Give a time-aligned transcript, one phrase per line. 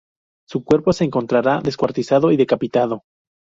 [0.49, 3.03] Su cuerpo se encontrará descuartizado y decapitado.